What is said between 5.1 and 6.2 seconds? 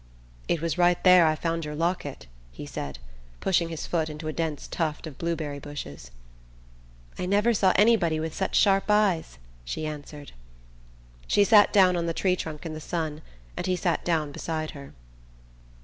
blueberry bushes.